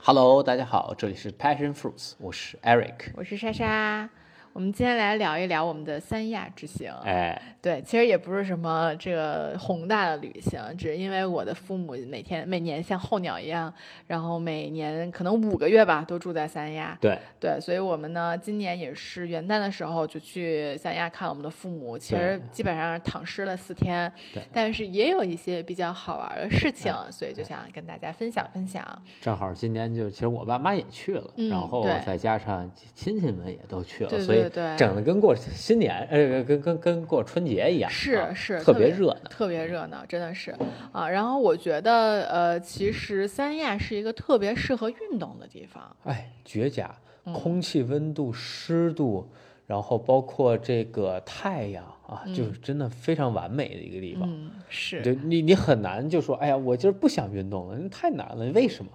[0.00, 3.12] Hello，大家好，这里是 Passion Fruits，我是 Eric。
[3.14, 4.08] 我是莎莎，
[4.53, 6.91] 我们今天来聊一聊我们的三亚之行。
[7.05, 13.73] 哎，对，其实也不是什么这个宏大的旅行，只是因为我的父母每天每年像候鸟一样，
[14.07, 16.97] 然后每年可能五个月吧都住在三亚。
[16.99, 28.85] 对，对，所以我们呢今年也是元旦的时候就去三亚看我们的父母，其实基本上躺尸了四天对，但是也有一些比较好玩的事情，所以就想跟大家分享分享。
[29.21, 39.29] 正好今年就其实我爸妈也去了，嗯然后再加上亲戚们也都去了，所以对对整的跟过新年呃跟跟跟过春节一样，是啊是特别别热闹。
[39.29, 40.55] 特别热闹，真的是
[40.91, 41.09] 啊。
[41.09, 45.95] 然后我觉得，呃，其实三亚是一个特别适合运动的地方。
[46.03, 46.93] 哎，绝佳，
[47.25, 49.29] 嗯空气温度、湿度，
[49.67, 54.27] 然后包括这个太阳啊，就是真的非常完美的一个地方。
[54.29, 58.91] 嗯，是，就你你很难就说，哎呀，我今儿不想运动了，那太难了，为什么？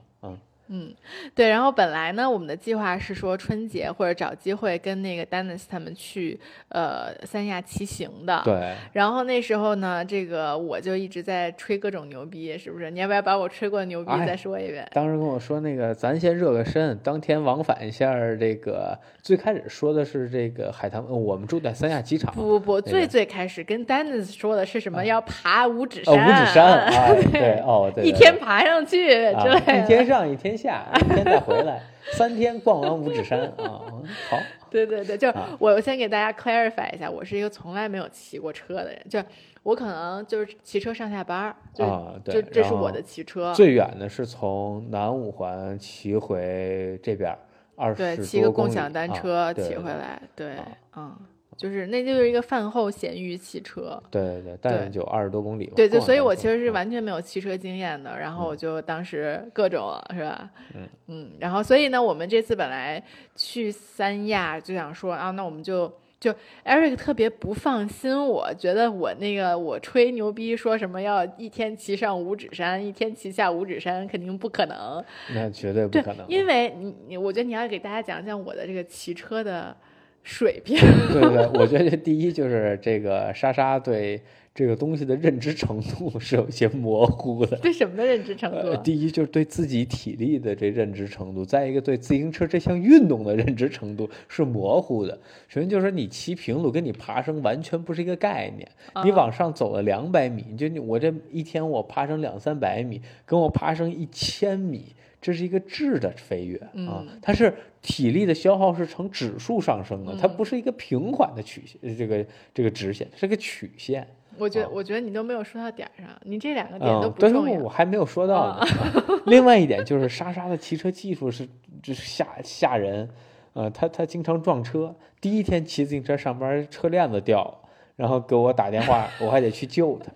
[0.68, 0.94] 嗯，嗯，
[1.34, 1.48] 对。
[1.48, 8.42] 然后本来呢，我们的计划是说春节或者找机会跟那个 Dennis 他们去呃三亚骑行的。。
[8.44, 12.90] 对，然后那时候呢，这个我就一直在吹各种牛逼，是不是？
[12.90, 14.86] 你要不要把我吹过的牛逼哎再说一遍？
[14.92, 18.98] 当时跟我说那个，咱先热个身，当天往返一下这个。
[19.22, 25.00] 最开始说的是这个海棠，嗯我们住在三亚机场，不不不，那个最最开始跟 Dennis 说的是什么？
[25.00, 26.24] 啊要爬五指哦，山。
[26.24, 29.78] 五指山啊， 对，哦，对，一天爬上去之啊类的。
[29.82, 31.80] 一天上一天下，一天再回来，
[32.14, 33.82] 三天逛完五指山啊，
[34.28, 34.38] 好，
[34.70, 35.56] 对对对，就啊。
[35.58, 39.22] 我先给大家 clarify 一下，我是一个从来没有骑过车的人，就
[39.62, 43.52] 我可能就是骑车上下班儿，就、啊对就这是我的骑车。
[43.54, 47.36] 最远的是从南五环骑回这边
[47.74, 51.16] 二十对，骑个共享单啊车骑回来，对啊，嗯，
[51.56, 54.00] 就是那就是一个饭后闲鱼骑车。
[54.10, 55.72] 对对对，但就二十多公里吧。
[55.76, 63.02] 对对，所以我其实是啊完全没有骑车经验的，然后我就当时各种是吧，嗯嗯，然后所以呢，我们这次本来
[63.34, 66.34] 去三亚就想说啊，那我们就就
[66.64, 75.04] Eric 特别不放心我，觉得我那个我吹牛逼说什么要一天骑上五指山，一天骑下五指山，肯定不可能。
[75.34, 79.76] 那绝对不可能，，因为你你，我觉得你要给大家讲讲我的这个骑车的
[80.26, 80.76] 水平。
[81.12, 84.20] 对对对，我觉得第一就是这个莎莎对
[84.52, 87.56] 这个东西的认知程度是有些模糊的。
[87.58, 88.76] 对什么的认知程度呃，？
[88.78, 95.16] 第一就是对自己体力的这认知程度，再一个对自行车这项运动的认知程度是模糊的。
[95.46, 98.68] 首先就是说你骑平路跟你爬升完全不是一个概念。
[99.04, 104.86] 你啊往上走了两百米，你就你我这一天我爬升两三百米，跟我爬升一千米，
[105.26, 106.70] 这是一个质的飞跃啊
[107.02, 114.06] 嗯，它是体力的消耗是呈指数上升的，它嗯不是一个平缓的曲线，这个这个直线，是个曲线。
[114.38, 117.60] 我觉我觉得你都没有说到点儿上，你这两个点都不重要。
[117.60, 118.52] 我还没有说到呢。
[118.52, 118.66] 啊
[119.26, 121.44] 另外一点就是莎莎的骑车技术是
[121.82, 123.10] 就是吓吓人，
[123.54, 124.94] 呃，她她经常撞车。
[125.20, 130.12] 第一天骑自行车上班，车链子掉了，然后给我打电话，我还得去救她。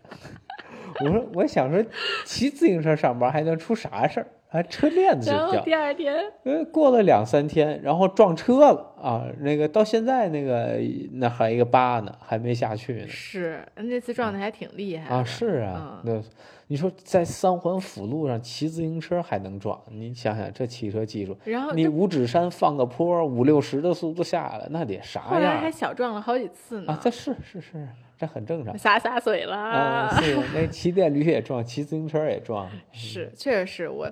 [1.04, 1.84] 我说我想说，
[2.24, 4.26] 骑自行车上班还能出啥事儿？
[4.50, 5.38] 啊，车链子就掉。
[5.38, 9.24] 然后第二天，呃，过了两三天，然后撞车了啊！
[9.38, 10.80] 那个到现在那个
[11.12, 13.08] 那还一个疤呢，还没下去呢。
[13.08, 16.22] 是那次撞的还挺厉害啊，是啊，嗯那
[16.66, 27.00] 你说在三环辅路上骑自行车还能撞，你想想这骑车技术，你然后你五指山放个坡，五六十的速度下来，那得啥后来样还小撞了好几次呢，啊？
[27.02, 27.88] 这是是是，
[28.20, 29.56] 这很正常洒洒水了。
[29.56, 30.20] 啊。
[30.20, 34.06] 是那骑电驴也撞，骑自行车也撞，是，确实是我，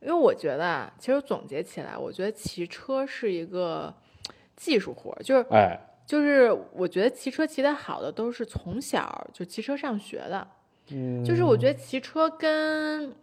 [0.00, 3.94] 因为我觉得啊，其实总结起来，我觉得骑车是一个
[4.56, 10.48] 技术活，就是哎，就是我觉得骑车骑得好的都是从小就骑车上学的，
[10.90, 13.14] 嗯，就是我觉得骑车跟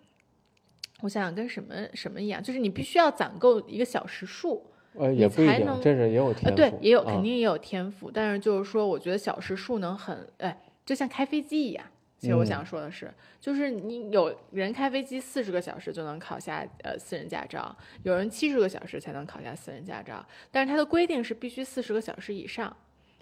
[1.02, 4.66] 我想想跟什么什么一样，就是你必须要攒够一个小时数，
[4.98, 11.86] 呃也不一定，才能这是也有呃，天赋，对，也有啊肯定也有天赋，但是就是说，我觉得小时数能很，哎，就像开飞机一样。
[12.20, 22.76] 其实我嗯想说的是，就是你有人开飞机四十个小时就能考下呃私人驾照，有人七十个小时才能考下私人驾照，但是它的规定是必须四十个小时以上。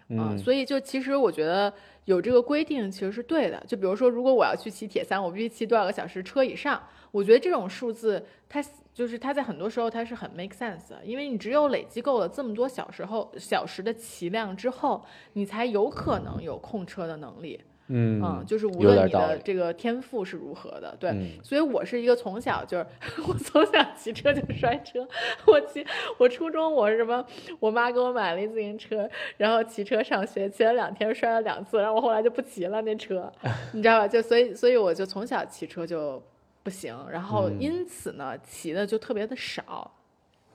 [0.09, 1.73] 嗯，所以就其实我觉得
[2.05, 3.63] 有这个规定其实是对的。
[3.67, 6.81] 就比如说，如果我要去骑铁三，我必须骑多少个小时车以上？
[7.11, 8.63] 我觉得这种数字它
[8.93, 15.03] 就是它在很多时候它是很 make sense 的，因为你只有累积够了这么多小时后小时的骑量之后，
[15.33, 17.59] 你才有可能有控车的能力。
[17.63, 22.85] 嗯嗯，就是无论你的这个天赋是如何的，对，嗯所以我是一个从小就是
[23.27, 25.07] 我从小骑车就摔车，
[25.45, 25.85] 我骑
[26.17, 27.23] 我初中我是什么，
[27.59, 33.31] 我妈给我买了一自行车，然后骑车上学，骑了两天摔了两次，然后我后来就不骑了那车，
[33.73, 34.07] 你知道吧？
[34.07, 36.21] 就所以所以我就从小骑车就
[36.63, 39.91] 不行，然后嗯因此呢，骑的就特别的少。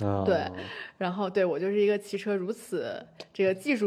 [0.04, 0.46] 啊对
[0.98, 3.86] 然后对我就是一个骑车如此这个技术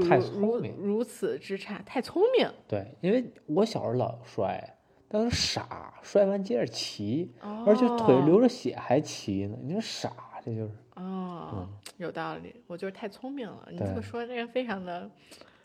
[0.77, 4.77] 如此之差，太聪明对，因为我小时候老摔，
[5.07, 10.11] 但是傻，摔完接着骑，哦，而且腿流着血还骑呢，你说傻，
[10.43, 10.71] 这就是。
[10.95, 11.67] 哦，
[11.97, 13.67] 有道理，我就是太聪明了。
[13.71, 15.09] 你这么说，这个非常的，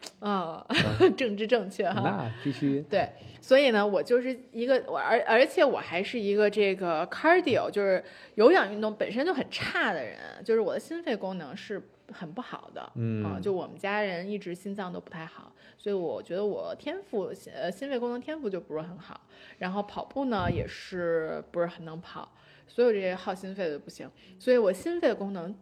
[0.21, 0.65] 啊，
[1.17, 2.00] 政治正确哈。
[2.00, 2.81] 那必须。
[2.83, 3.09] 对，
[3.41, 8.03] 所以呢，我就是一个我，而而且我还是一个这个 cardio，就是
[8.35, 13.25] 有氧运动本身就很差的人，就是我的心肺功能是很不好的，嗯。
[13.25, 19.21] 啊就我们家人一直心脏都不太好，所以我觉得我天赋呃心肺功能天赋就不是很好，
[19.59, 22.31] 然后跑步呢也是不是很能跑，
[22.67, 24.09] 所有这些耗心肺的不行，
[24.39, 25.55] 所以我心肺功能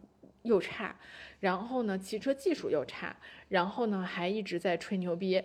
[0.47, 0.95] 又差，
[1.41, 3.15] 然后呢骑车技术又差，
[3.49, 5.43] 然后呢还一直在吹牛逼。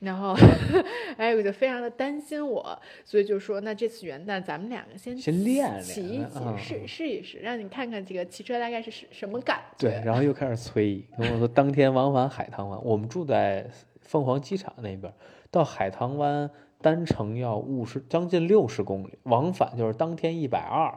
[0.00, 0.34] 然后，
[1.16, 9.88] 哎，我就非常的担心我，所以就说，那这次元旦咱们两个先先练练骑一骑，嗯试试一试，让你看看这个骑车大概是什什么感觉。
[9.88, 13.66] 对，然后又开始催，跟我说当天往返海棠湾，我们住在
[14.02, 15.10] 凤凰机场那边，
[15.50, 16.50] 到海棠湾
[16.82, 20.92] 单程要五十将近六十公里，往返就是当天一百二。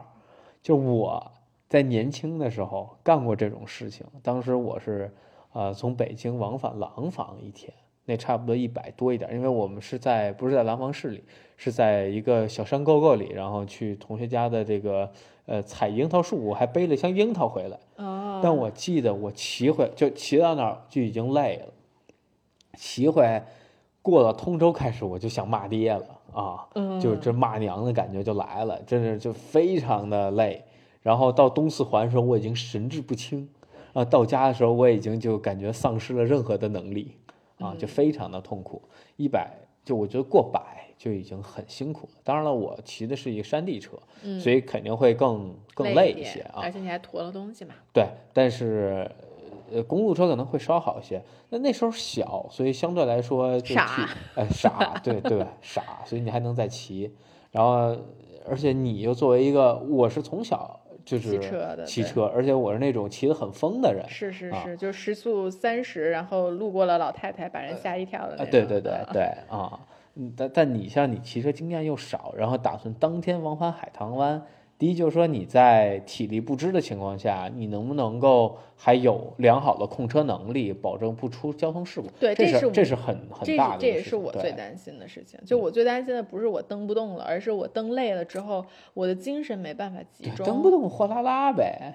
[0.60, 1.32] 就我
[1.68, 5.12] 在年轻的时候干过这种事情，当时我是
[5.52, 7.72] 呃从北京往返廊坊一天，
[8.06, 11.22] 那差不多一百多一点，因为我们是在不是在廊坊市里，
[11.58, 15.10] 是在一个小山沟沟里，然后去同学家的这个
[15.44, 17.78] 呃采樱桃树，我还背了一箱樱桃回来。
[17.96, 21.72] 哦，但我记得我骑回就骑到那儿就已经累了，
[22.78, 23.46] 骑回来
[24.00, 30.64] 过了通州开始我就想骂爹了啊，嗯就这骂娘的感觉就来了，真是就非常的累。
[31.02, 33.48] 然后到东四环的时候我已经神志不清，
[33.92, 37.14] 啊，到家的时候我已经就感觉丧失了任何的能力
[37.58, 38.82] 啊，就嗯非常的痛苦。
[39.16, 39.50] 一百
[39.84, 42.20] 就我觉得过百就已经很辛苦了。
[42.24, 46.60] 当然了，我骑的是一个山地车，嗯所以肯定会更更累一些啊。
[46.62, 47.74] 而且你还驮了东西嘛。
[47.92, 49.10] 对，但是
[49.72, 51.22] 呃，公路车可能会稍好一些。
[51.50, 57.14] 那那时候小，所以相对来说就傻， 呃，傻，对对，傻，所以你还能再骑。
[57.50, 57.96] 然后，
[58.46, 64.04] 而且你又作为一个，我是从小就是骑车的骑车，而且我是那种骑得很疯的人。
[64.08, 68.50] 是是啊是，就时速三十，然后路过了老太太，把人吓一跳的那啊，种。
[68.50, 69.80] 对对对啊对啊，
[70.16, 74.42] 嗯，但但你像你骑车经验又少，然后打算当天往返海棠湾，
[74.78, 82.06] 第一就是说你在体力不支的情况下，你能不能够还有良好的控车能力，保证不出交通事故？
[82.20, 85.40] 对这是这是很很大的一个这也是我最担心的事情。
[85.44, 88.64] 就我最担心的不是我蹬不动了，而是我蹬累了之后，
[88.94, 90.46] 我的精神没办法集中。
[90.46, 91.94] 蹬不动货拉拉呗，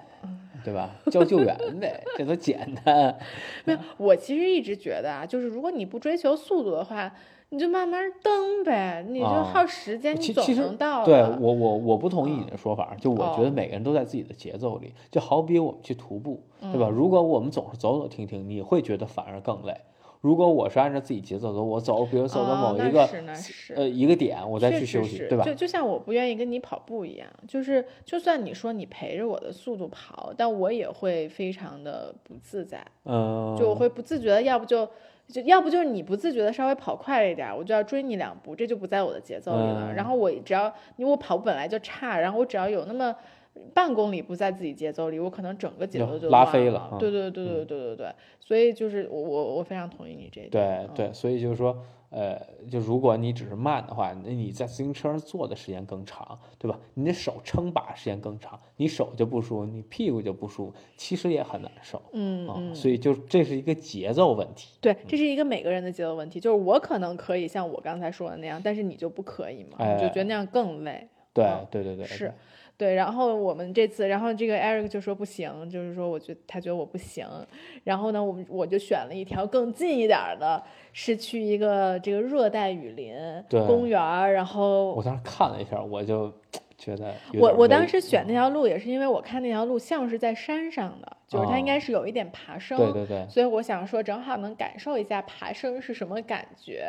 [0.66, 0.90] 对吧？
[1.10, 3.18] 叫救援呗，这都简单。
[3.64, 7.10] 没有，我其实一直觉得啊，就是如果你不追求速度的话，
[7.54, 16.90] 你就慢慢蹬呗，你就啊耗时间，你总能到对我我我不同意你的说法，就我觉得哦每个人都在自己的节奏里，就好比我们去徒步，对嗯吧？
[16.90, 19.76] 如果我们总是走走停停，你会觉得反而更累。
[20.20, 23.08] 如果我是按照自己节奏走，我走，比如走到某一个、
[23.76, 25.44] 呃一个点，我再去休息，对吧？
[25.44, 34.88] 就就像我不愿意跟你跑步一样，就是就算你说你陪着我的速度跑，但我也会非常的不自在，嗯，就我会不自觉的，要不就
[35.28, 39.90] 就要不就是你不自觉的稍微跑快了一点儿，我就要追你两步，这就不在我的节奏里了。
[39.90, 40.66] 嗯然后我只要
[40.98, 43.16] 因为我跑步本来就差，然后我只要有那么
[43.74, 46.44] 半公里不在自己节奏里，我可能整个节奏就拉。
[46.46, 50.88] 飞了嗯对对对对对对对，所以就是我我我非常同意你这一点。
[50.96, 51.78] 对对，所以就是说，
[52.16, 52.40] 呃，
[52.70, 56.80] 就如果你只是慢的话，那你在自行车上坐的时间更长，对吧？
[56.94, 62.04] 你的手撑把时间更长，你手就不舒服，你屁股就不舒服，其实也很难受啊。
[62.14, 64.78] 嗯嗯，所以就这是一个节奏问题。
[64.80, 71.10] 对，这是一个每个人的节奏问题，就是我可能可以像我刚才说的那样，但是你就不可以嘛，你就觉得那样更累。
[71.34, 72.32] 对对对，是，
[72.76, 77.26] 对，然后我们这次，然后这个 Eric 就说不行，就是说我觉得他觉得我不行，
[77.84, 80.62] 然后呢，我们我就选了一条更近一点儿的，
[80.92, 83.16] 是去一个这个热带雨林
[83.68, 84.02] 公园，
[84.34, 86.34] 然后我当时看了一下，我就
[86.84, 96.86] 觉得我我当时选嗯那条路也是因为我看那条路像是在山上的，就是它应该哦是有一点爬升，对对对，所以我想说正好能感受一下爬升是什么感觉，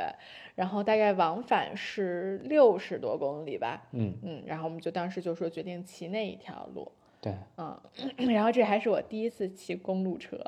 [0.57, 6.91] 然后大概往返是六十多公里吧，嗯嗯，然后我们就当时就说决定骑那一条路。
[7.21, 7.75] 对，嗯，
[8.35, 10.39] 然后这还是我第一次骑公路车。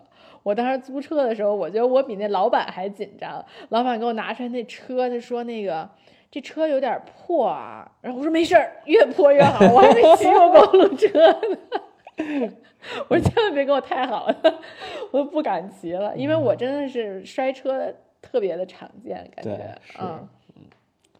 [0.42, 3.42] 我当时租车的时候，我觉得我比那老板还紧张。
[3.70, 5.88] 老板给我拿出来那车，他说那个
[6.30, 7.90] 这车有点破啊。
[8.00, 9.64] 然后我说没事儿，越破越好。
[9.72, 11.58] 我还没骑过公路车呢。
[13.08, 14.60] 我说千万别给我太好了，
[15.10, 17.92] 我不敢骑了，因为我真的是摔车
[18.22, 20.28] 特别的常见，感对觉是嗯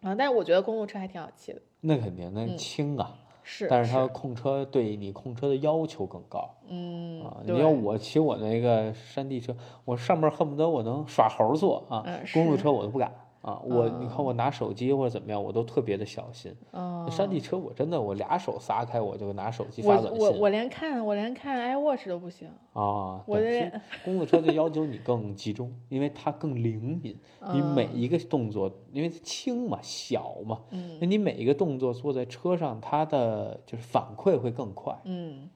[0.01, 1.61] 啊，但是我觉得公路车还挺好骑的。
[1.81, 13.11] 那肯定，那嗯轻啊，是，但是它控车对你控车的要求更高嗯啊。，你要我骑我那个山地车，我上面恨不得我能耍猴坐啊，嗯公路车我都不敢
[13.51, 13.61] 啊。
[13.63, 16.53] 我你看嗯我拿手机或者怎么样，我都特别的小心。
[16.71, 23.23] 嗯，山地车我真的我俩手撒开我就拿手机我发短信我我连看我连看 iWatch 都不行，啊。
[23.25, 27.17] 我对，这其实 公路车就要求你更集中，因为它更灵敏，
[27.53, 34.93] 你每嗯一个动作，因为它轻嘛小嘛，嗯那你每一个动作坐在车上，它的就是反馈会更快。
[35.05, 35.49] 嗯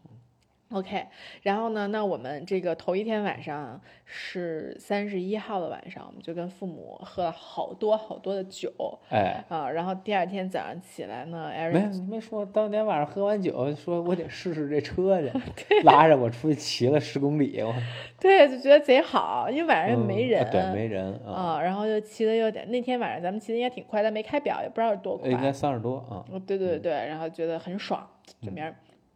[0.71, 1.05] ，OK，
[1.41, 8.71] 然后呢，那我们这个头一天晚上是三十一号的晚上，我们就跟父母喝了好多好多的酒
[9.09, 17.73] 哎，啊，然后第二天早上起来呢没没说，当天晚上喝完酒，说我得试试这车去， 拉着我出去骑了十公里，我
[18.19, 25.29] 对就觉得贼好，因为晚上又没人，啊对，没人啊，啊，然后就骑的有点，那天晚上咱们骑的应该挺快，但没开表，也不知道是多快。
[25.29, 26.23] 应该三十多啊。
[26.31, 28.07] 哦，对对对，然后觉得很爽，
[28.41, 28.75] 这名儿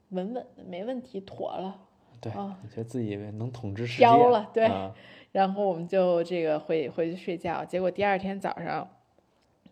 [0.10, 1.76] 稳稳的，没问题，妥了。
[2.22, 4.92] 对，觉得自己能统治世界飘了对啊
[5.32, 8.88] 然后我们就这个回回去睡觉，结果第二天早上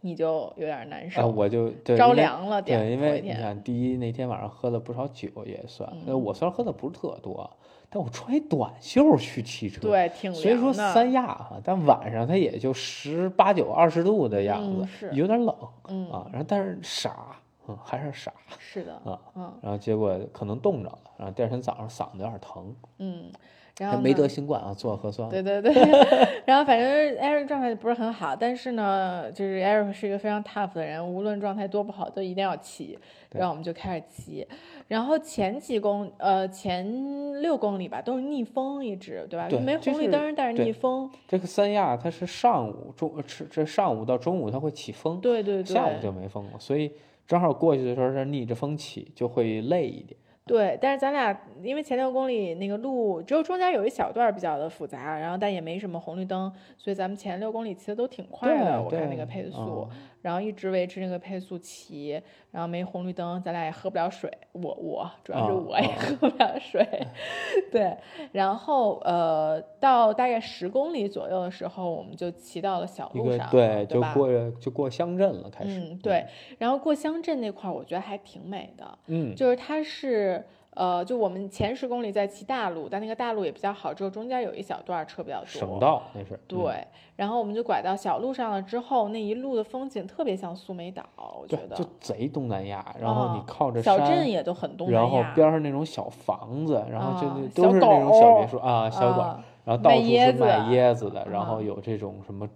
[0.02, 2.62] 你就有点难啊，受，我就对着凉了。
[2.62, 7.50] 点对，因为你看，第一那天晚上喝了不少酒也算，我虽然喝的不是特多，
[7.90, 10.94] 但我穿一短袖去骑车，对，挺虽说凉的。
[10.94, 15.56] 三亚哈，但晚上它也就十八九、二十度的样子，嗯是有点冷
[15.88, 16.28] 嗯，啊。
[16.32, 17.38] 然后但是傻，
[17.68, 19.20] 嗯，还是傻是的，啊。
[19.36, 23.32] 嗯然后结果可能冻着了，然后第二天早上嗓子有点疼，嗯，
[23.80, 25.28] 然后没得新冠啊，做了核酸。
[25.30, 25.74] 对对对，
[26.46, 26.88] 然后反正
[27.18, 33.00] Eric 状态不是很好，但是呢，就是 Eric 是一个非常 tough 的人，无论状态多不好，都一定要骑。
[33.32, 34.48] 然后我们就开始骑，
[34.88, 39.48] 然后前几公呃前六公里吧都是逆风一直，对吧？
[39.50, 41.10] 对没红绿灯，但是逆风。
[41.28, 43.12] 这个三亚它是上午中
[43.50, 46.92] 这上午到中午它会起风，对对对，下午就没风了，所以
[47.26, 50.16] 正好过去的时候是逆着风起，就会累一点。
[50.46, 66.88] 对，但是咱俩因为前六公里那个路只有中间有一小段比较的复杂，然后但也没什么红绿灯，所以咱们前六公里骑的都挺快的，我看那个配速，嗯然后一直维持那个配速骑，然后没红绿灯，咱俩也喝不了水，我我主要是啊我也啊喝不了水，
[67.72, 67.96] 对，
[68.32, 74.02] 然后呃到大概十公里左右的时候，我们就骑到了小路上，对对，就？
[74.14, 75.78] 过就过乡镇了，开始。
[75.80, 76.26] 嗯，对，
[76.58, 85.46] 然后过乡镇那块儿，我觉得还挺美的，嗯，就是它是呃，就我们前十公里在骑大路，但那个大路也比较好，只有中间有一小段车比较多。
[85.46, 86.34] 省道那是。
[86.34, 95.24] 嗯对，然后我们就拐到小路上了之后，那一路的风景特别像苏梅岛，我觉，得就贼东南亚，然后你啊靠着小镇，也都很东南亚然后。
[95.36, 97.28] 边上那种小房子，然后就
[97.64, 102.48] 都是那种小别墅啊，小狗，啊然后到处是卖椰子椰子的，然啊后有这种什么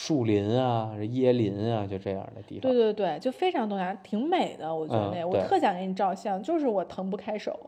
[0.00, 2.70] 树林啊、椰林啊，就这样的地方。
[2.70, 7.58] 对对对，就非常东南亚，挺美的，我觉得嗯那、我特想给你照相，就是我腾不开手，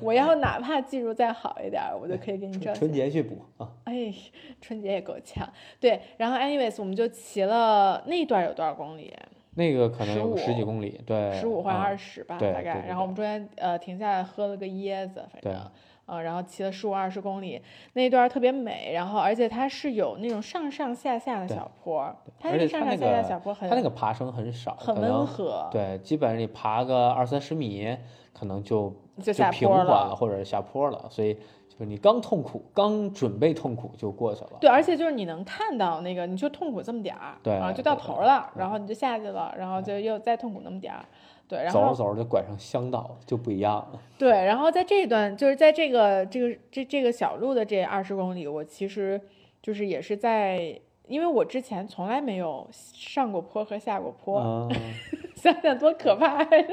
[0.00, 2.74] 我要哪怕技术再好一点儿，我就可以给你照相。
[2.76, 4.14] 春春节去补啊，哎，
[4.60, 5.52] 春节也够呛。
[5.80, 9.12] 对，然后 anyways，我们就骑了那段有多少公里？
[9.56, 12.84] 那个可能有个十几15公里，对，十五或者啊二十吧，大概。
[12.86, 15.60] 然后我们中间呃停下来喝了个椰子，反对正。
[16.08, 17.60] 呃，然后骑了十五二十公里，
[17.92, 22.10] 那一段特别美，然后而且它是有那种上上下下的小坡，
[22.40, 27.94] 它那个上上下下个小坡很它那个爬升很少，很温和，对，基本上你爬个二三十米，
[28.32, 28.90] 可能就
[29.22, 30.16] 就下坡缓了，了。
[30.16, 31.34] 或者下坡了，所以
[31.68, 34.52] 就是你刚痛苦，刚准备痛苦就过去了。
[34.60, 41.04] 对，而且就是你能看到那个，你就痛苦这么点儿，对然后就到头了，然后你就下去了，然后就又再痛苦那么点儿，
[41.48, 44.00] 对，然后走着走着就拐上乡道，就不一样了。
[44.18, 49.18] 对，然后在这一段，就是在这个这个这这个小路的这二十公里，我其实
[49.62, 54.70] 就是也是在，因为我之前从来没有上过坡和下过坡，嗯，
[55.34, 56.68] 想想多可怕呀！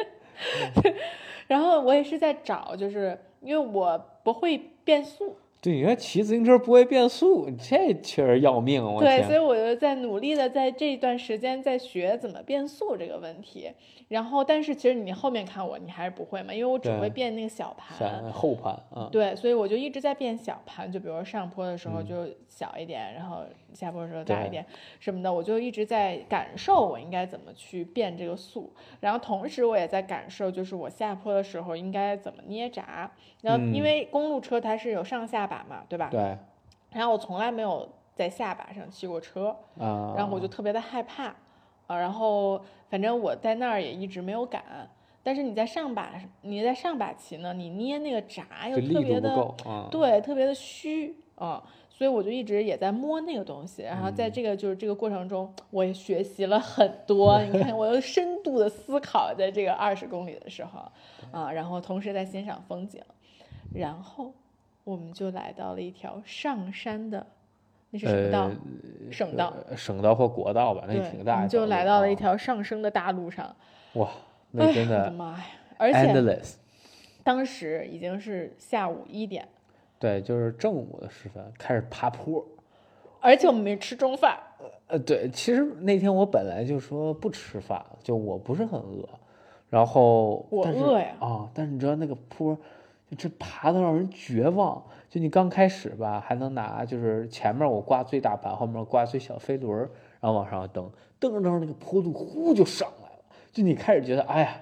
[1.48, 5.38] 然后我也是在找，就是因为我不会变速，
[5.72, 8.84] 对，你看骑自行车不会变速，这确实要命！
[8.84, 13.72] 我对，所，以我就在努力的在这一段时间在学怎么变速这个问题。
[14.08, 18.32] 然后，但是其实你后面看我，你还是不会嘛，因为我只会变那个小盘。
[18.32, 23.38] 后盘啊，对，所以我就一直在变小盘，就比如说上坡的时候嗯就小一点，然后
[23.76, 24.66] 下坡的时候大一点
[25.00, 33.84] 什么的，我就一直在感受我应该怎么去变这个速，然后同时我也在感受，就是我下坡的时候应该怎么捏闸，然后因嗯。
[33.84, 36.08] 为公路车它是有上下把嘛，对吧？
[36.10, 36.38] 对。
[36.92, 41.26] 然后我从来没有在下把上骑过车，啊，然后我就特别的害怕，
[41.88, 44.64] 啊，然后反正我在那儿也一直没有敢。
[45.22, 49.36] 但是你在上把，你在上把骑呢，你捏那个闸又特别的
[49.90, 51.60] 对，特别的虚，嗯，
[51.98, 57.42] 所以我就一直也在摸那个东西，然后在这个就是这个过程中，我也学习了很多。
[57.44, 60.92] 你看，我又深度的思考，在这个二十公里的时候，
[61.32, 63.02] 啊，然后同时在欣赏风景，
[63.74, 64.34] 然后
[64.84, 67.26] 我们就来到了一条上山的，
[67.92, 68.52] 那是什么道？
[69.10, 71.38] 省道，呃省道或国道吧，那对，挺大的。
[71.38, 73.56] 我们就来到了一啊条上升的大路上。
[73.94, 74.12] 哇，哎
[74.52, 75.46] 那真呀我的的妈呀！
[75.78, 76.42] 而且。
[77.24, 79.48] 当时已经是下午一点，
[80.00, 82.46] 对，就是正午的时分开始爬坡。
[83.22, 84.38] 而且我们没吃中饭。
[84.88, 89.08] 呃，对，其实那天我本来就说不吃饭，就我不是很饿，
[89.70, 92.56] 然后我饿呀啊，但是你知道那个坡，
[93.10, 94.84] 就这爬的让人绝望。
[95.10, 99.80] 就你刚开始吧，还能拿就是前面我挂最大盘，后面挂最小飞轮，
[100.20, 103.24] 然后往上蹬，蹬着蹬着那个坡度呼就上来了。
[103.52, 104.58] 就你开始觉得，哎呀，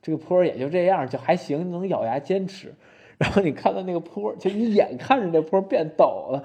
[0.00, 2.72] 这个坡也就这样，就还行，能咬牙坚持。
[3.18, 6.42] 然后你看到那个坡，就你眼看着那坡变陡了，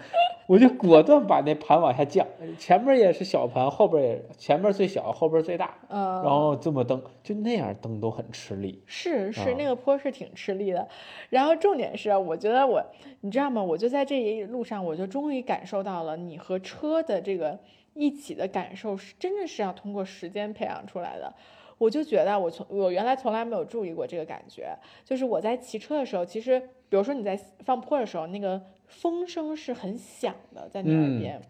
[0.47, 2.25] 我就果断把那盘往下降，
[2.57, 8.81] 前面也是小盘，后边也前面最小，后边最大，嗯，然后这么蹬，就那样蹬都很吃力。
[8.87, 10.87] 是是，啊那个坡是挺吃力的。
[11.29, 12.83] 然后重点是，我觉得我，
[13.21, 13.61] 你知道吗？
[13.61, 17.59] 我就在这一路上，我就终于感受到了你和车的这个
[17.93, 21.31] 一起的感受，是真的是要通过时间培养出来的。
[21.77, 31.41] 我就觉得我从我原来从来没有注意过这个感觉，就是我在骑车的时候，其实比如说你在放坡的时候，那个风声是很响的，在你耳嗯边。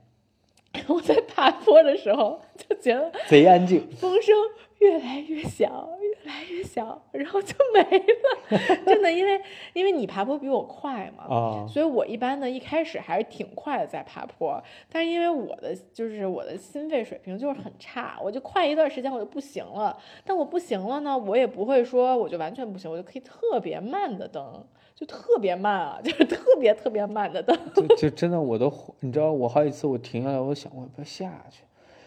[0.87, 4.35] 我在爬坡的时候就觉得贼安静，风声
[4.79, 8.59] 越来越小，越来越小，然后就没了。
[8.85, 9.41] 真的，因为
[9.73, 14.61] 因为你爬坡比我快嘛，啊，所以我一般呢一开始还是挺快的在爬坡，
[14.91, 19.97] 但是因为我的就是我的心肺水平就是很差，我就快一段时间我就不行了。
[20.25, 27.57] 但我不行了呢，我也不会说我就完全不行，我就可以特别慢的蹬，就特别慢啊，就是特别特别慢的蹬。
[27.73, 31.63] 就就真的我都，你知道我好几次我停下来，我想我要不要下去，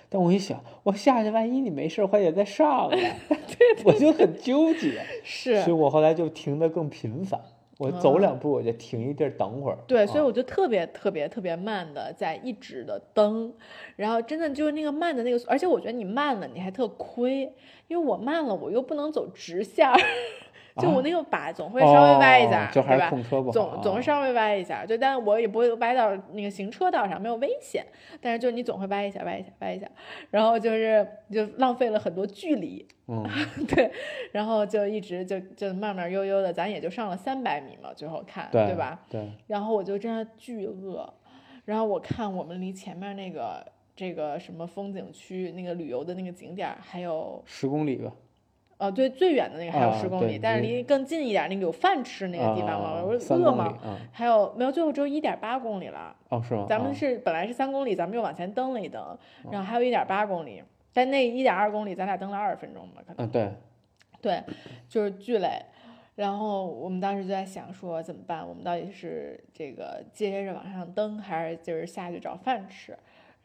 [0.08, 3.16] 但我一想我下去，万一你没事儿，我还得再上来，
[3.84, 7.40] 我就很纠结，是所以我后来就停的更频繁，
[7.78, 9.78] 我走两步我就停一地儿等会儿。
[9.86, 13.52] 对，所以啊我就特别特别特别慢的在一直的蹬，
[13.96, 17.52] 然后真的就是那个慢的那个，而且我觉得你慢了你还特亏，
[17.88, 20.00] 因为我慢了我又不能走直线儿，
[20.78, 23.10] 就我那个把总会稍微歪一下，啊哦就还是对吧？
[23.10, 27.84] 控车不，总总是稍微歪一下，就但我也不会歪到那个行车道上，没有危险，
[28.21, 29.89] 但是就你总会歪一下，歪一下，歪一下，
[30.30, 33.25] 然后就是就浪费了很多距离，嗯，
[33.69, 33.91] 对，
[34.32, 39.00] 然后就一直就就慢慢悠悠的，咱也就上了三百米嘛，最后看，对吧？？
[39.08, 41.08] 对，然后我就真的巨饿，
[41.65, 48.12] 然后我看我们离前面那个这个什么风景区那个旅游的那个景点还有十公里吧，
[48.78, 56.67] 呃对最远的那个还有啊十公里，对但是离离更近一点儿那个有饭吃那个地方嘛，啊我饿嘛，啊，还有没有最后只有一点八公里了，哦是吗？
[56.69, 59.19] 咱们啊是本来是三公里，咱们又往前蹬了一蹬，哦
[59.50, 60.62] 然后还有一点八公里，
[60.93, 63.50] 但那一点二公里咱俩蹬了二十分钟吧，可能啊对，
[64.21, 64.43] 对，
[64.89, 65.62] 就是巨累。
[66.15, 68.47] 然后我们当时就在想说怎么办？
[68.47, 72.97] 我们到底是这个接着往上蹬，还是就是下去找饭吃？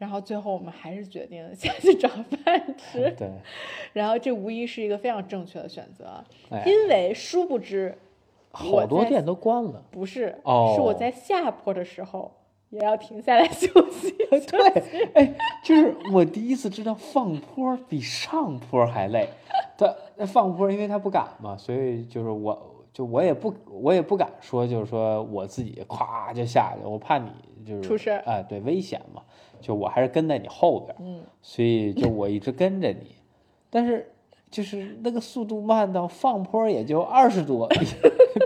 [0.02, 3.08] 然后最后我们还是决定 下去找饭吃。
[3.16, 3.30] 对，
[3.94, 7.96] 然后这无疑是一个非常正确的选择，哎，因为殊不知
[8.50, 9.80] 好多店都关了。
[9.92, 12.32] 不是，哦是我在下坡的时候
[12.70, 14.10] 也要停下来休息。
[14.50, 14.82] 对，
[15.14, 19.28] 哎，就是我第一次知道放坡比上坡还累。
[19.78, 22.60] 他那放坡，因为他不敢嘛，所以就是我，
[22.92, 27.30] 就我也不，我也不敢说，就是说我自己咵就下去，我怕你
[27.64, 29.22] 就是出事儿哎，对，危险嘛。
[29.60, 33.14] 就我还是跟在你后边儿，嗯，所以就我一直跟着你，
[33.70, 34.12] 但是
[34.50, 37.68] 就是那个速度慢到放坡也就二十多，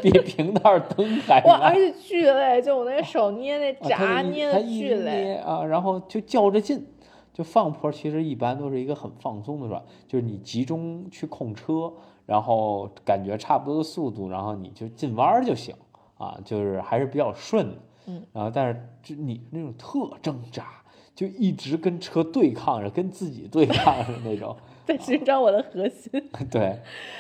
[0.03, 1.75] 比 比平道蹬还哇，而。
[1.75, 5.35] 且巨累，就我那个手捏那闸一捏的巨累。
[5.37, 6.87] 啊，然后就较着劲，
[7.33, 11.91] 就放坡，其实一般都是一个很放松的状态，就是你集中去控车，
[12.27, 15.75] 然后感觉差不多的速度，然后你就进弯儿就行
[16.19, 17.79] 啊，就是还是比较顺的。
[18.07, 20.67] 嗯，然后但是就你那种特挣扎，
[21.15, 24.57] 就一直跟车对抗着，跟自己对抗着那种。
[24.87, 26.13] 在寻找我的核心。
[26.49, 26.79] 对，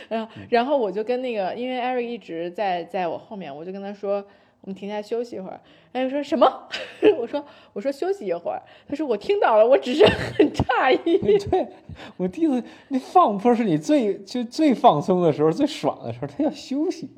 [0.09, 4.25] 然后，然后我就跟那个，因为艾瑞一直在在我后面，我就跟他说，
[4.67, 5.61] 我们停下休息一会儿。
[5.93, 6.69] 艾瑞说什么？
[7.21, 8.61] 我说我说休息一会儿。
[8.89, 11.19] 他说我听到了，我只是很诧异。
[11.49, 11.65] 对
[12.17, 17.09] 我第一次那放坡是你最就最放松的时候，最爽的时候，他要休息。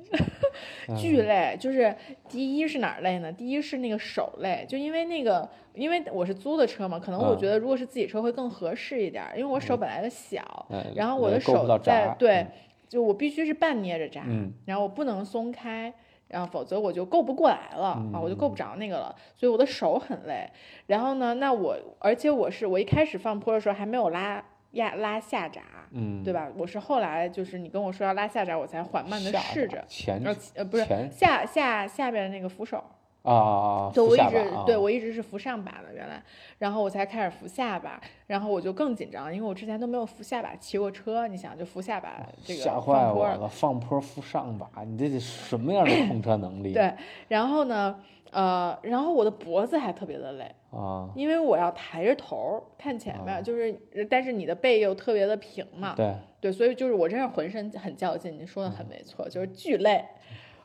[0.94, 1.94] 巨累，就是
[2.28, 3.32] 第一是哪儿累呢？
[3.32, 12.46] 第一是那个手累，就因为那个，因为我是租的车嘛，可能我嗯觉得如果是自己车会更合适一点儿，因为我手本来就小，嗯然后我的手在对嗯，
[12.90, 15.90] 就我必须是半捏着闸，嗯然后我不能松开。
[16.28, 20.48] 然后否则我就够不过来了啊，我就够不嗯着那个了，所以我的手很累。
[20.86, 25.62] 然后呢，那我而且我是我一开始放坡的时候还没有拉压拉下闸，
[25.92, 26.48] 嗯，对吧？
[26.56, 32.84] 我是后来就是你跟我说要拉下闸，我才缓慢的试着，巴前呃呃不是前下下下边那个扶手。
[33.22, 36.22] 啊啊啊，对，我一直对我一直是扶上把的，原来，
[36.58, 46.72] 然后我才开始扶下巴，然后我就更紧张，因为我之前都没有扶下巴骑过车，你想就扶下巴这个放吓坏坡儿，我了，放坡扶上把，你这得什么样的 控车能力？
[46.72, 46.94] 对，
[47.26, 48.00] 然后呢，
[48.30, 53.78] 呃，然后我的脖子还特别的累，啊，因为我要抬着头看前面，啊就是，
[54.08, 60.04] 但是你的背又特别的平嘛，对，对，所以就是我真是浑身很较劲，你说的很没错，就是巨累。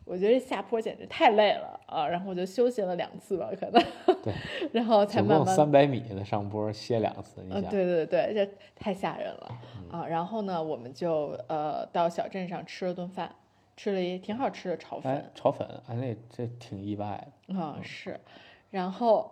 [0.06, 3.84] 我觉得下坡简直太累了啊，然后我就休息了两次吧，可能，
[4.22, 4.34] 对，
[4.72, 9.58] 然后才慢慢三百米的上坡歇两次，你嗯，想，对对对，这太吓人了
[9.92, 10.06] 啊！
[10.06, 13.34] 然后呢，我们就呃到小镇上吃了顿饭，
[13.78, 17.58] 吃了一挺好吃的炒哎粉，炒粉，哎，那这挺意外的。
[17.58, 18.20] 啊是，
[18.72, 19.32] 然后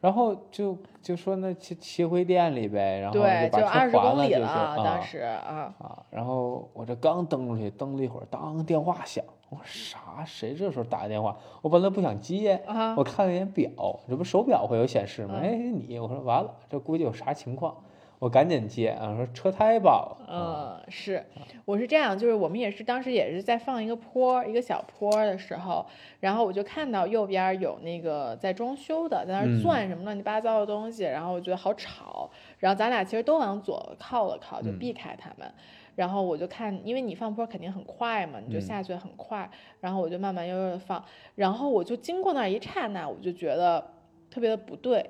[0.00, 10.24] 然后就就说那骑骑回店里呗，然后对，把车二十还了，就是公里了啊，当啊时啊，啊，然后我这刚蹬出去，蹬了一会儿，当电话响，我说啥？
[10.26, 11.36] 谁这时候打电话？
[11.62, 13.70] 我本来不想接，啊我看了一眼表，
[14.08, 15.34] 这不手表会有显示吗？
[15.36, 17.74] 嗯哎，你，我说完了，这估计有啥情况，
[18.18, 21.24] 我赶紧接啊，说车胎爆了，啊嗯，是，
[21.64, 25.86] 我是这样，就是我们也是当时也是在放一个坡，一个小坡的时候，
[26.20, 35.50] 然后我就看到右边有那个在装修的，在那钻什么乱七八糟的东西，然后我觉得好吵，然后咱俩其实都往左靠了靠，就嗯避开他们。
[35.98, 38.62] 然后我就看，因为你放坡肯定很快嘛，你就嗯。
[38.62, 43.84] 下去很快，然后我就慢慢悠悠的放，然后我就经过那一刹那，我就觉得
[44.30, 45.04] 特别的不对，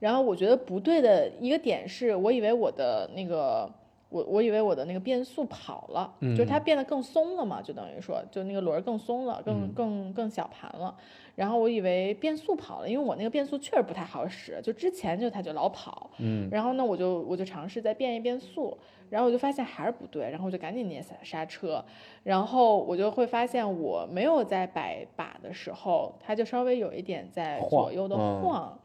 [0.00, 3.72] 然后我觉得不对的一个点是，我以为我的那个，
[4.12, 10.94] 我我以为我的那个变速跑了，就是它嗯变得更松了嘛，就等于说，就那个轮儿更松了，更嗯更更小盘了。
[11.34, 16.10] 然后我以为变速跑了，因为我那个变速确实不太好使，就之前就它就老跑。
[16.18, 18.76] 嗯然后呢，我就我就尝试再变一变速，
[19.08, 21.82] 然后我就发现还是不对，然后我就赶紧捏刹刹车，
[22.22, 28.78] 然后我就会发现我没有在摆把的时候，它就稍微有一点在左右的嗯晃。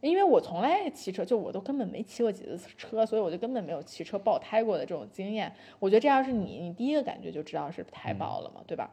[0.00, 5.52] 因为我从来骑车，就我都根本没骑过几次车，所以我就根本没有骑车爆胎过的这种经验。
[5.78, 8.90] 我觉得这要是你，你第一个感觉就知道是胎嗯爆了嘛，对吧？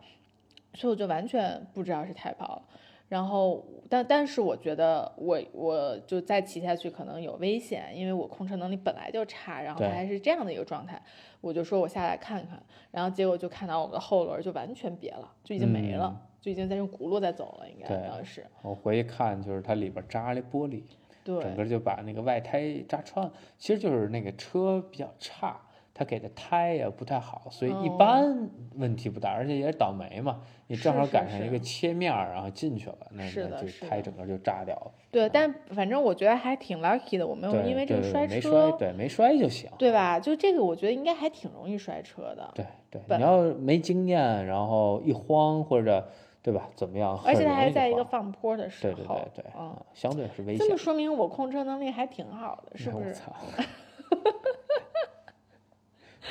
[0.74, 2.62] 所以我就完全不知道是胎爆了。
[3.08, 11.00] 然后，但但是我觉得我我就再骑下去可能有危险，因为我控车能力本来就差，然后对还是这样的一个状态，
[11.40, 20.82] 我就说我下来看看，然后结果就看到我的后轮就完全瘪了，就已经没了，就已经在用轱辘在走了，应该当时我回去看，就是它里边扎了玻璃，
[21.24, 23.32] 对整个就把那个外胎扎穿了。
[23.60, 25.62] 其实就是那个车比较差，
[25.98, 34.92] 它给的胎也不太好，所以一哦般问题不大，而且也是倒霉嘛，你正好赶上一个切面儿，然后进去了，那是那的是的就胎整个就炸掉了。
[35.10, 39.72] 对，但反正我觉得还挺 lucky 的，我没有因为这对对个摔车，没摔，对，没摔就行。
[39.78, 40.20] 对吧？
[40.20, 46.06] 就这个我觉得应该还挺容易摔车的，对对，你要没经验，然后一慌或者
[46.44, 50.78] 对吧，怎么样，而且它很容易就还在一个放坡的时对对候，对对，嗯，啊相对是危险这么。
[50.78, 53.06] 说明我控车能力还挺好的，是不是？
[53.06, 53.34] 哎我操！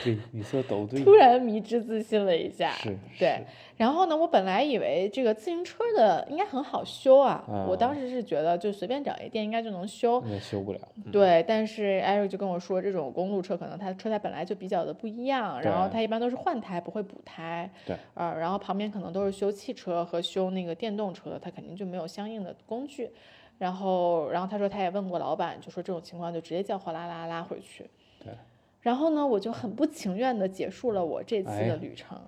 [0.02, 3.44] 对，你说都对，突然迷之自信了一下，是，对。
[3.76, 10.80] 然后呢，我本来以为这个自行车的应该很好修啊，我当嗯时是觉得就随便找一店应该就能修，也修不了。
[11.04, 11.44] 嗯对。
[11.46, 23.10] 但是艾瑞就跟我说，这种公路车可能它车胎本来就比较的不一样，然后它一般都是换胎，不会补胎，对，啊，然后旁边可能都是修汽车和修那个电动车的，它肯定就没有相应的工具。
[23.58, 27.88] 然后，然后他说他也问过老板，就说这种情况就直接叫货拉拉拉回去。
[28.22, 28.32] 对。
[28.84, 32.20] 然后呢，我就很不情愿的结束了我这次的旅程。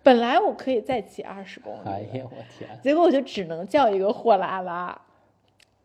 [0.00, 2.78] 本来我可以再骑二十公里的，哎呀，我天！
[2.80, 4.96] 结果我就只能叫一个货拉拉，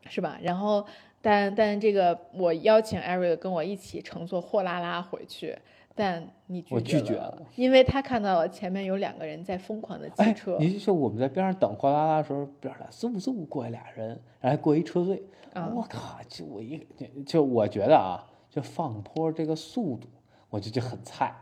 [0.06, 0.38] 是吧？
[0.44, 0.86] 然后，
[1.20, 5.58] 但但这个我邀请 Eric 跟我一起乘坐货拉拉回去，
[5.96, 16.20] 但你拒我绝拒绝了因为他看到了前面有两个人在疯狂的骑哎车，，你就说我们在边上等货拉拉的时候，边上来嗖嗖过来俩人，然后还过一车队，啊我靠！
[16.28, 16.86] 就我一个，
[17.26, 20.08] 就我觉得啊，就放坡这个速度，
[20.50, 21.34] 我觉得就很菜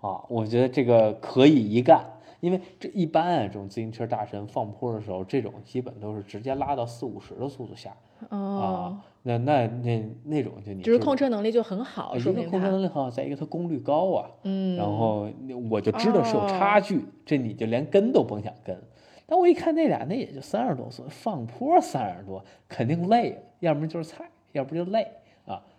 [0.00, 2.04] 啊，我觉得这个可以一干。
[2.40, 7.96] 因为这一般啊，这种自行车大神放坡的时候，这种基本都是直接拉到四五十的速度下
[8.28, 9.04] 哦，啊。
[9.22, 14.30] 那那那那种就你就是控车能力就很好，呃一个控制说明他，能力很好，再一个它功率高啊。
[14.42, 15.26] 嗯，然后
[15.70, 18.78] 我就知道是有差距，这你就连跟都甭想跟。
[19.24, 25.23] 但我一看那俩，那也就三十多岁，放坡三十多，肯定累，要么就是菜，要不就累啊。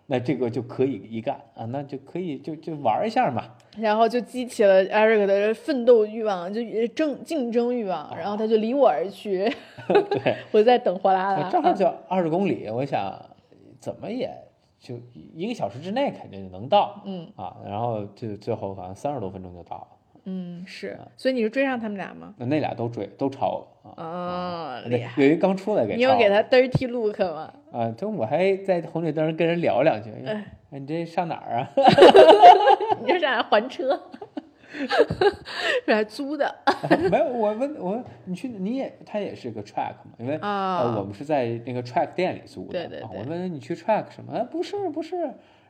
[0.07, 3.43] 那这个就可以一干啊，那就可以就就玩一下嘛。
[3.77, 9.51] 然后就激起了 Eric 的奋斗欲望，就争竞争欲望，然后他就离我而去。
[10.09, 11.49] 对，我在等货拉拉。
[11.49, 13.19] 正好就二十公里，我想
[13.79, 14.31] 怎么也
[14.79, 14.95] 就
[15.33, 17.01] 一个小时之内肯定就能到。
[17.05, 19.87] 嗯啊，然后就最后好像三十多分钟就到了。
[20.25, 22.33] 嗯，是，所以你是追上他们俩吗？
[22.37, 24.03] 那那俩都追都超了啊。
[24.03, 25.23] 啊，厉对，害！
[25.23, 27.53] 有一刚出来给你有给他 dirty look 吗？
[27.71, 31.69] 啊，就我还在红绿灯跟人聊两句，哎哎你这上哪儿啊？
[33.01, 33.99] 你这是来还车？
[35.85, 36.53] 是还租的
[37.09, 42.79] 没有，我问我你去你也他也是个 track 嘛，因为、啊呃我们是在那个 track 店里租的。
[42.81, 44.33] 啊对对对我问你去 track 什么？
[44.33, 45.15] 哎，不是不是。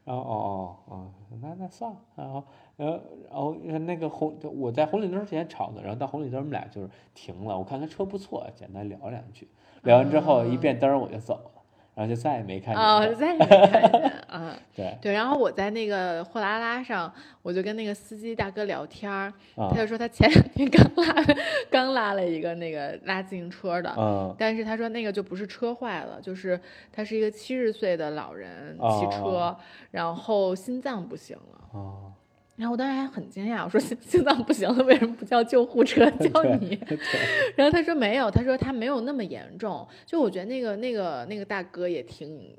[0.06, 1.98] 然后哦哦哦，那那算了。
[2.16, 2.44] 然后
[2.78, 9.50] 然后然后那个红，我在红绿灯之前吵的，然后到红绿灯我们俩就是停了，我看他车不错，简单聊两句。
[9.84, 11.52] 聊完之后一变灯我就走，
[11.96, 13.08] 然后就再也没看见啊，他。
[13.08, 14.56] 我在里面看见啊。
[14.76, 19.10] 对对，然后我在那个货拉拉上，我就跟那个司机大哥聊天
[19.56, 21.36] 他就说他前两天刚拉
[21.72, 26.60] 刚拉了一个那个拉自行车的，嗯但是他说那个就不是车坏了，就是
[26.92, 29.56] 他是一个七十岁的老人哦骑车，
[29.92, 31.70] 然后心脏不行了。
[31.72, 32.12] 哦，
[32.56, 36.80] 然后我当时还很惊讶，我说心心脏不行了，为什么不叫救护车 叫你？
[37.56, 39.86] 然后他说没有，他说他没有那么严重。
[40.06, 42.56] 就我觉得那个那个那个大哥也挺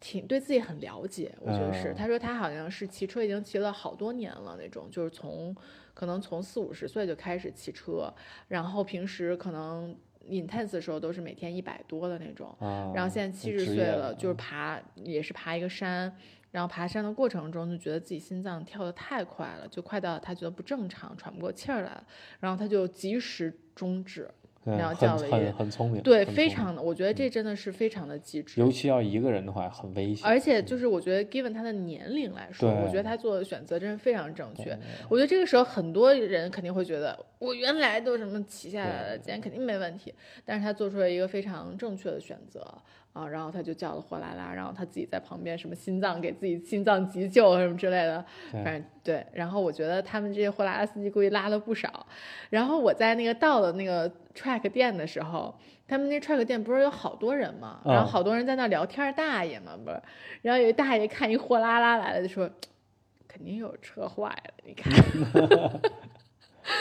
[0.00, 1.92] 挺对自己很了解，我觉得是。
[1.92, 5.54] 嗯他说他好像是骑车已经骑了好多年了那种，就是从
[5.92, 8.12] 可能从四五十岁就开始骑车，
[8.48, 9.94] 然后平时可能
[10.26, 12.48] intense 的时候都是每天一百多的那种。
[12.60, 16.10] 啊，然后现在七十岁了，就是爬也是爬一个山，
[16.52, 22.04] 然后爬山的过程中就觉得自己心脏跳得太快了，就快到他觉得不正常，喘不过气儿来了，
[22.38, 24.30] 然后他就及时终止。
[24.64, 28.60] 嗯然后很很叫了一个很聪明，对，很聪明非常的，我觉得这真的是非常的机智。
[28.60, 30.24] 尤其要一个人的话，很危险。
[30.24, 34.78] 而且就是我觉得，given 他的年龄来说，我觉得他做的选择真是非常正确。
[35.08, 40.14] 我觉得这个时候很多人肯定会觉得，我原来都什么骑下来了，对今天肯定没问题。
[40.44, 42.64] 但是他做出了一个非常正确的选择
[43.12, 49.26] 啊，然后他就叫了货拉拉，然后他自己在旁边什么心脏给自己心脏急救什么之类的，反正对。
[49.32, 52.06] 然后我觉得他们这些货拉拉司机估计拉了不少。
[52.48, 55.54] 然后我在那个到了那个 track 店的时候，
[55.86, 60.02] 他们那 track 店不是有好多人嘛，然后嗯好多人在那聊天儿，大爷嘛不是，
[60.40, 62.48] 然后有一大爷看一货拉拉来了，就说
[63.28, 64.92] 肯定有车坏了，你看。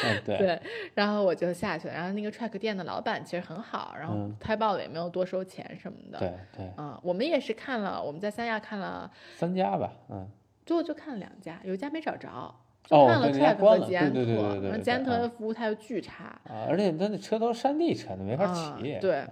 [0.04, 0.62] 嗯，对，对，
[0.94, 6.20] 然后我就下去了，然后那个 track 店的老板其实很好，然后嗯开报了也没有多收钱什么的。
[6.20, 10.28] 对对，嗯，我们也是看了，我们在三亚看了，三家吧，嗯，
[10.66, 12.54] 最后就看了两家，有一家没找着，
[12.86, 19.00] 就哦看了 track 和吉安特，对对对对对对然后吉安特啊的服务态度巨差，啊，而且他那车都是山地车，那没法啊骑。
[19.00, 19.30] 对啊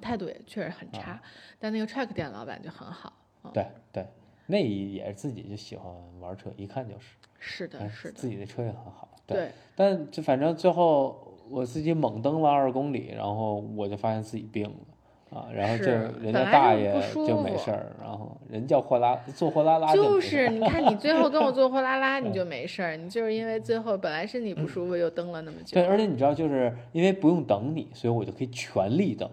[0.00, 1.20] 态度也确实很差，
[1.58, 3.12] 但那个 track 店老板就很好。
[3.44, 4.06] 嗯对对，
[4.46, 9.08] 那也是自己就喜欢玩车，一看就是，是的，哎是的，自己的车也很好。
[9.26, 25.74] 对，但就反正最后我自己猛蹬了二十公里，然后我就发现自己病了啊，然后就人家大爷就没服事儿，然后人叫货拉坐货拉拉就是你看你最后跟我坐货拉拉，你 就没事儿，你就是因为最后本来身体不舒服又蹬了那么久。
[25.74, 29.30] 对，而且你知道，就是因为不用等你，所以我就可以全力蹬，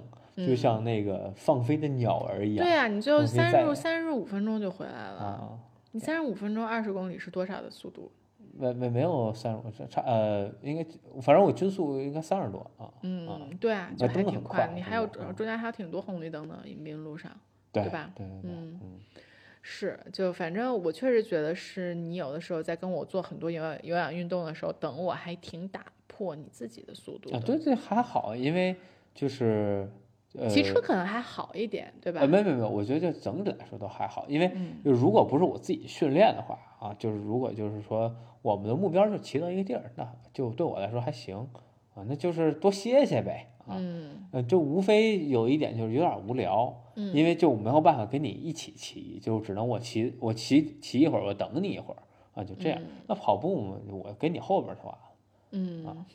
[0.48, 2.66] 就像那个放飞的鸟儿一样。
[2.66, 5.18] 嗯对啊、你就我可以再三十三十五分钟就回来了。
[5.20, 5.50] 啊，
[5.92, 8.10] 你三十五分钟二十公里是多少的速度？
[8.60, 10.84] 没没没有三十，差呃，应该
[11.22, 12.92] 反正我均速应该三十多啊。
[13.04, 17.32] 嗯，对啊，就还挺快你还有中间还有挺多红绿灯的，迎宾路上。
[17.72, 19.00] 对对吧对对对，嗯嗯
[19.62, 27.38] 是，就反正我确实觉得是你有的时候在跟我做很多有氧有氧运动的时候，等我还挺打破你自己的速度的。
[27.38, 28.76] 啊，对对还好，因为
[29.14, 29.90] 就是呃，
[30.50, 32.22] 骑车可能还好一点，对吧？
[32.22, 41.36] 呃，没没没，我觉得就整体来说都还好，因为嗯就如果不是我自己训练的话啊，就是如果就是说我们的目标是骑到一个地儿，那就对我来说还行
[41.96, 51.98] 啊，那就是多歇歇呗啊，嗯呃，就无非有一点就是有点无聊，嗯，因为就没有办法跟你一起骑，就只能我骑我骑骑一会儿，我等你一会儿
[52.36, 52.80] 啊，就这样。
[52.80, 55.06] 嗯那跑步嘛，我跟你后边儿就完了。
[55.52, 56.06] 嗯，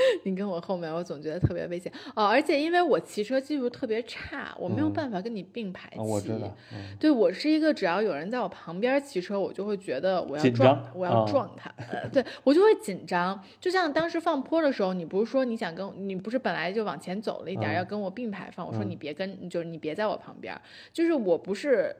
[0.24, 2.26] 你跟我后面，我总觉得特别危险哦。
[2.26, 5.98] 而且因为我骑车技术特别差，我没有嗯办法跟你并排骑。
[5.98, 13.42] 啊，我知道，嗯，对我是一个，只要有人在我旁边骑车，我就会觉得我要撞张，我要啊撞他，呃对我就会紧张。
[13.60, 20.58] 就像当时放坡的时候，你不是说你想跟你不是本来就往前走了一点，嗯要跟我并排放，我说嗯你别跟，就是你别在我旁边，
[20.92, 21.94] 就是我不是。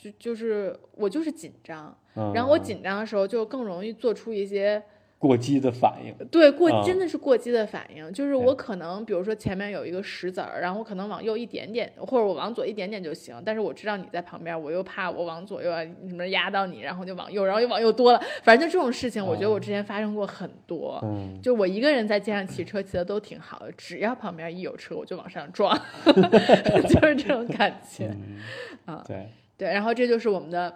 [0.00, 1.92] 就就是我就是紧张，
[2.32, 4.80] 然后我嗯紧张的时候就更容易做出一些
[5.18, 6.14] 过激的反应。
[6.30, 21.00] 对，过啊真的是过激的反应，就是我可能，比如说前面有一个石子儿，然后我可能往右一点点，或者我往左一点点就行，但是我知道你在旁边，我又怕我往左又要什么压到你，然后就往右，然后又往右多了，反正就这种事情，我觉得我之前发生过很多。
[21.02, 25.76] 嗯，就我一个人在街上骑车，骑的都挺好的，只要旁边一有车，我就往上撞，
[26.06, 28.06] 就是这种感觉。
[28.06, 28.38] 嗯
[28.84, 29.28] 啊对，
[29.58, 30.74] 对，然后这就是我们的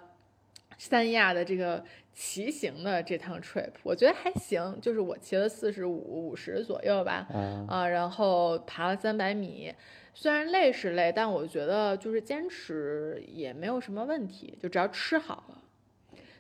[0.77, 9.73] 三亚的这个骑行的这趟 trip，我觉得还行，就是我骑了四十五、五十左右吧，嗯啊，然后爬了三百米，
[10.13, 15.62] 虽然累是累，但我觉得就是坚持也没有什么问题，就只要吃好了。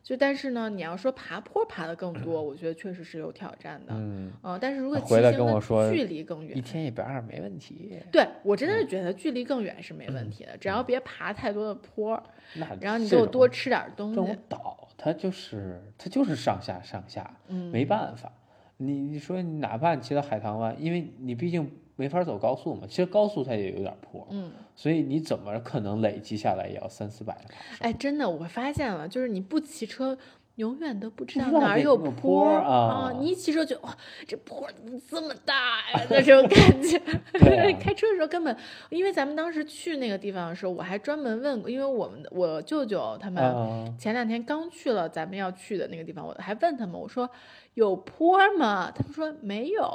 [0.02, 3.92] 就但是呢，你要说爬坡爬的更多，我觉得确实是有挑战的。
[3.94, 7.96] 嗯，嗯，但是如果骑回来行的跟我说距离更远一，天一百二没问题。
[8.10, 12.22] 对我真的是觉得距离更远是没问题的，只要别爬太多的坡儿，
[12.54, 14.38] 那然后你给我多吃点东西这种西。
[14.48, 18.32] 岛，它就是它就是上下上下，嗯，没办法。
[18.78, 27.54] 你你说你哪怕你骑到海棠湾，因为你毕竟没法走高速嘛，其实高速它也有点坡，嗯，所以你怎么可能累积下来也要三四百的？
[27.80, 30.16] 哎，真的，我发现了，就是你不骑车，
[30.56, 36.06] 永远都不知道哪儿有坡啊你一骑车就哇，这坡怎么这么大呀？
[36.10, 36.96] 那种感觉。
[36.98, 37.08] 啊
[37.80, 38.54] 开车的时候根本，
[38.90, 47.28] 因为咱们当时去那个地方的时候，我还专门问过，因为我们我舅舅他们啊，前两天刚去了咱们要去的那个地方，我还问他们，我说
[47.74, 48.92] 有坡吗？
[48.94, 49.82] 他们说没有，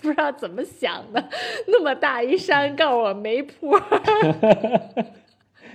[0.00, 1.28] 不知道怎么想的，
[1.66, 3.78] 那么大一山，告诉我没坡。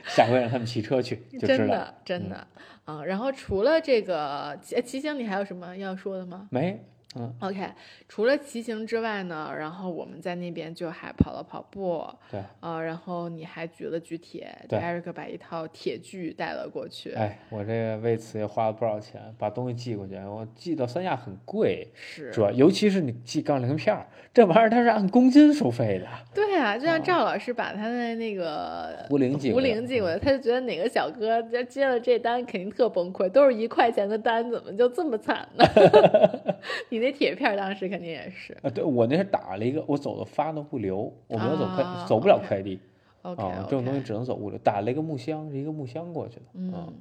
[0.05, 1.57] 下回让他们骑车去 就知道。
[1.57, 2.47] 真的真的
[2.85, 6.83] 啊、然后除了这个骑骑行，你还有什么要说的吗没，
[7.15, 7.69] 嗯，？OK，
[8.07, 20.15] 除了骑行之外呢，然后我们在那边就还跑了跑步，对，啊、然后你还举了举铁对，Eric 把一套铁具带了过去，哎，我这个为此也花了不少钱，把东西寄过去。
[20.15, 26.07] 我寄到三亚很贵，是主要尤其是你寄杠铃片儿，这玩意儿它是按公斤收费的。
[26.33, 35.63] 对啊，就像赵老师把他的那个壶铃寄壶铃寄过来，他就觉得哪个小哥接接了这单肯定特崩溃，都是一块钱的单，怎么就这么惨呢？
[36.89, 42.79] 你那铁片当时肯定也是啊，对我那是打了一个，我走的发都不流，我没有走快，啊走不了快递
[43.23, 46.45] OK，, 啊，这种东西只能走物流，打了一个木箱，是一个木箱过去的。
[46.55, 46.93] 嗯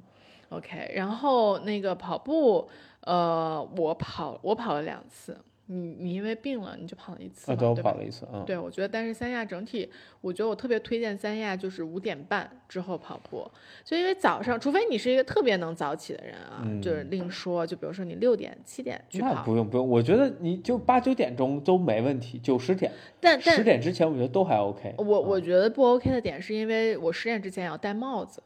[0.50, 2.68] ，OK，然后那个跑步，
[3.00, 5.36] 呃，我跑我跑了两次，
[5.66, 9.88] 你你因为病了你就跑了一次啊，嘛，对，吧跑了一次，嗯，对，我觉得，但是三亚整体，
[10.20, 13.48] 我觉得我特别推荐三亚，就是五点半之后跑步。
[13.84, 17.66] 就因为早上，除非你是一个特别能早起的人啊，就是另说。
[17.66, 24.94] 就比如说你六点、七点去跑那跑，不用不用，我觉得你就八九点钟都没问题，九十点，但但十点之前我觉得都还 OK。
[24.98, 28.42] 我我觉得不 OK 的点是因为我十点之前要戴帽子，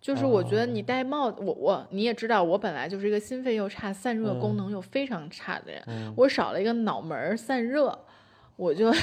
[0.00, 0.66] 就是我觉得哦。
[0.66, 4.56] 你戴帽子，我我你也知道，我本来就是一个心肺又差、散热功嗯。
[4.56, 6.14] 能又非常差的人，嗯。
[6.16, 7.98] 我少了一个脑门儿散热，
[8.56, 9.02] 我就真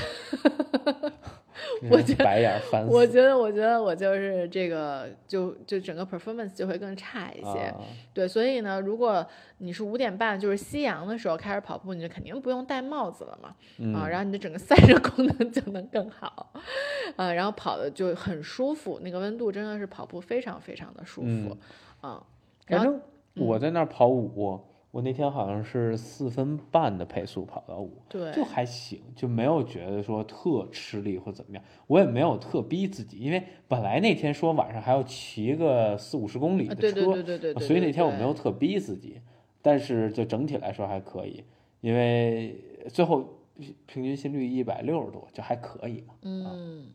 [1.90, 2.86] 我觉得白眼翻。
[2.88, 7.60] 我觉得我觉得我就是这个就就整个 performance 就会更差一些。
[7.68, 7.76] 啊。
[8.13, 9.26] 对，所以呢，如果
[9.60, 16.52] 你是五点半就是夕阳的时候开始跑步，你就肯定不用戴帽子了嘛，嗯啊，然后你的整个散热功能就能更好，
[17.16, 21.58] 啊，然后跑的就很舒服，那个温度真的是跑步非常非常的舒服，嗯。
[22.00, 22.24] 啊，
[22.68, 23.02] 然后反正
[23.48, 24.60] 我在那儿跑五，
[24.98, 31.64] 我那天好像是四分半的配速跑到五，对，就还行，就没有觉得说特吃力或怎么样。
[31.86, 39.22] 我也没有特逼自己，因为本来那天说晚上还要骑个四五十公里啊的车，对对对对对对，所以那天我没有特逼自己。
[39.62, 41.44] 但是就整体来说还可以，
[41.82, 43.38] 因为最后
[43.86, 46.16] 平均心率一百六十多，就还可以嘛。
[46.24, 46.88] 嗯，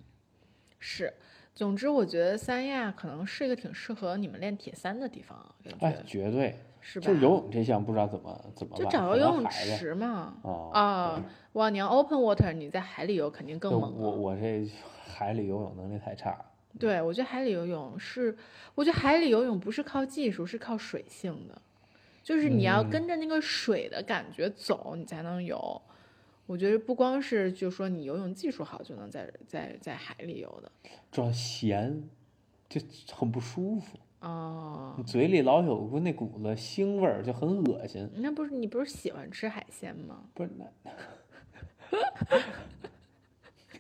[0.81, 1.15] 是。
[1.55, 7.07] 总之，我觉得三亚可能是一个挺适合你们练铁三的地方哎，绝对，是吧？
[7.07, 10.35] 就游泳这项不知道怎么怎么就办，找个游泳池嘛。
[10.42, 13.99] 哦啊，哇，你要 open water，你在海里游肯定更猛了。
[13.99, 14.68] 我我这
[15.07, 16.45] 海里游泳能力太差了。
[16.79, 18.37] 对，我觉得海里游泳是，
[18.75, 21.62] 我觉得海里游泳不是靠技术，是靠水性的，
[22.23, 25.81] 就是你要嗯跟着那个水的感觉走，你才能游。
[26.47, 30.71] 我觉得不光是就说你游泳技术好就能在在在海里游的
[31.11, 32.03] 主要咸，
[32.68, 32.81] 就
[33.14, 34.95] 很不舒服，哦。
[34.97, 38.09] 你嘴里老有股那股子腥味儿，就很恶心。
[38.17, 40.25] 那不是你不是喜欢吃海鲜吗？
[40.35, 40.67] 不是那，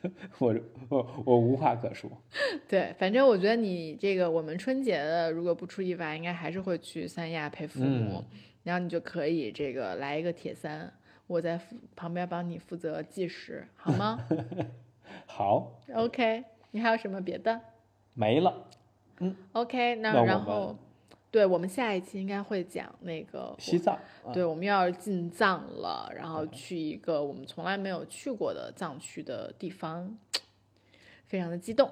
[0.38, 0.54] 我
[0.88, 2.10] 我我无话可说。
[2.68, 10.92] 对，反正我觉得你这个我们春节的，如果不出意外，应该还是会去三亚陪父母，嗯然后你就可以这个来一个铁三，
[11.26, 11.60] 我在
[11.96, 14.18] 旁边帮你负责计时，好吗
[15.26, 17.60] 好，？OK，你还有什么别的
[18.14, 18.68] 没了。
[19.52, 20.76] ？OK，那然后
[21.30, 23.94] 对我们下一期应该会讲那个西藏，
[24.24, 30.16] 啊对，我们要进藏了，然后去一个我们从来没有去过的藏区的地方，
[31.24, 31.90] 非常的激动。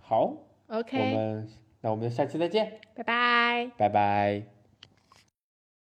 [0.00, 0.36] 好
[0.68, 1.48] ，OK，们
[1.80, 3.70] 那我们下期再见，拜拜。
[3.76, 4.61] 拜拜。